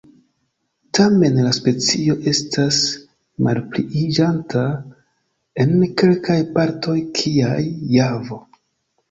[0.99, 2.79] Tamen la specio estas
[3.49, 4.65] malpliiĝanta
[5.67, 7.61] en kelkaj partoj kiaj
[8.01, 8.43] Javo.